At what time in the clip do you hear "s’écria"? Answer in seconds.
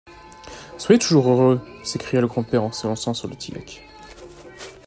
1.83-2.21